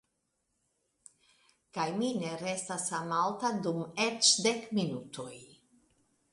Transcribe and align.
Kaj 1.77 1.85
mi 1.99 2.09
ne 2.23 2.33
restas 2.41 2.87
samalta 2.93 3.53
dum 3.69 3.87
eĉ 4.09 4.33
dek 4.49 4.69
minutoj. 4.81 5.33